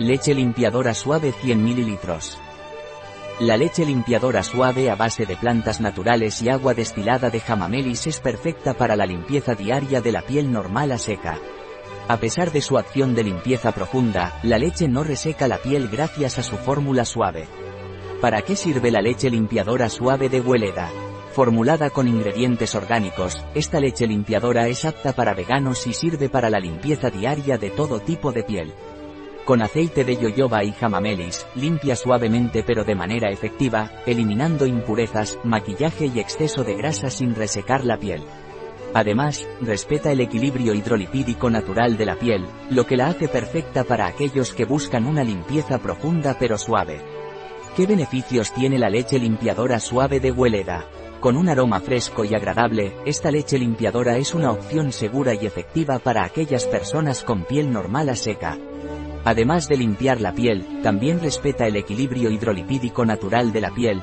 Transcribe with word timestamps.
Leche 0.00 0.34
limpiadora 0.34 0.92
suave 0.92 1.30
100 1.30 1.56
ml. 1.56 1.98
La 3.38 3.56
leche 3.56 3.84
limpiadora 3.86 4.42
suave 4.42 4.90
a 4.90 4.96
base 4.96 5.24
de 5.24 5.36
plantas 5.36 5.80
naturales 5.80 6.42
y 6.42 6.48
agua 6.48 6.74
destilada 6.74 7.30
de 7.30 7.38
jamamelis 7.38 8.08
es 8.08 8.18
perfecta 8.18 8.74
para 8.74 8.96
la 8.96 9.06
limpieza 9.06 9.54
diaria 9.54 10.00
de 10.00 10.10
la 10.10 10.22
piel 10.22 10.50
normal 10.50 10.90
a 10.90 10.98
seca. 10.98 11.38
A 12.08 12.16
pesar 12.16 12.50
de 12.50 12.60
su 12.60 12.76
acción 12.76 13.14
de 13.14 13.22
limpieza 13.22 13.70
profunda, 13.70 14.36
la 14.42 14.58
leche 14.58 14.88
no 14.88 15.04
reseca 15.04 15.46
la 15.46 15.58
piel 15.58 15.88
gracias 15.88 16.40
a 16.40 16.42
su 16.42 16.56
fórmula 16.56 17.04
suave. 17.04 17.46
¿Para 18.20 18.42
qué 18.42 18.56
sirve 18.56 18.90
la 18.90 19.00
leche 19.00 19.30
limpiadora 19.30 19.88
suave 19.88 20.28
de 20.28 20.40
Hueleda? 20.40 20.90
Formulada 21.30 21.90
con 21.90 22.08
ingredientes 22.08 22.74
orgánicos, 22.74 23.44
esta 23.54 23.78
leche 23.78 24.08
limpiadora 24.08 24.66
es 24.66 24.84
apta 24.84 25.12
para 25.12 25.34
veganos 25.34 25.86
y 25.86 25.92
sirve 25.92 26.28
para 26.28 26.50
la 26.50 26.58
limpieza 26.58 27.10
diaria 27.10 27.58
de 27.58 27.70
todo 27.70 28.00
tipo 28.00 28.32
de 28.32 28.42
piel. 28.42 28.74
Con 29.44 29.60
aceite 29.60 30.04
de 30.04 30.16
yoyoba 30.16 30.64
y 30.64 30.72
jamamelis, 30.72 31.46
limpia 31.54 31.96
suavemente 31.96 32.62
pero 32.62 32.82
de 32.82 32.94
manera 32.94 33.28
efectiva, 33.28 33.90
eliminando 34.06 34.64
impurezas, 34.64 35.38
maquillaje 35.44 36.06
y 36.06 36.18
exceso 36.18 36.64
de 36.64 36.74
grasa 36.74 37.10
sin 37.10 37.34
resecar 37.34 37.84
la 37.84 37.98
piel. 37.98 38.22
Además, 38.94 39.46
respeta 39.60 40.12
el 40.12 40.20
equilibrio 40.20 40.72
hidrolipídico 40.72 41.50
natural 41.50 41.98
de 41.98 42.06
la 42.06 42.16
piel, 42.16 42.46
lo 42.70 42.86
que 42.86 42.96
la 42.96 43.08
hace 43.08 43.28
perfecta 43.28 43.84
para 43.84 44.06
aquellos 44.06 44.54
que 44.54 44.64
buscan 44.64 45.04
una 45.04 45.22
limpieza 45.22 45.78
profunda 45.78 46.36
pero 46.38 46.56
suave. 46.56 47.02
¿Qué 47.76 47.86
beneficios 47.86 48.54
tiene 48.54 48.78
la 48.78 48.88
leche 48.88 49.18
limpiadora 49.18 49.78
suave 49.78 50.20
de 50.20 50.30
Hueleda? 50.30 50.86
Con 51.20 51.36
un 51.36 51.50
aroma 51.50 51.80
fresco 51.80 52.24
y 52.24 52.34
agradable, 52.34 52.94
esta 53.04 53.30
leche 53.30 53.58
limpiadora 53.58 54.16
es 54.16 54.32
una 54.32 54.52
opción 54.52 54.90
segura 54.90 55.34
y 55.34 55.44
efectiva 55.44 55.98
para 55.98 56.24
aquellas 56.24 56.66
personas 56.66 57.24
con 57.24 57.44
piel 57.44 57.70
normal 57.70 58.08
a 58.08 58.16
seca. 58.16 58.56
Además 59.24 59.68
de 59.68 59.78
limpiar 59.78 60.20
la 60.20 60.34
piel, 60.34 60.66
también 60.82 61.20
respeta 61.20 61.66
el 61.66 61.76
equilibrio 61.76 62.30
hidrolipídico 62.30 63.06
natural 63.06 63.52
de 63.52 63.60
la 63.62 63.70
piel, 63.70 64.02